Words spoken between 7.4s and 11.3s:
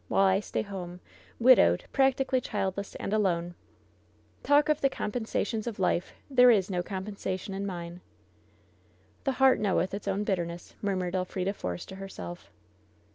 in mine.'^" ^The heart knoweth its own bitterness !*'' murmured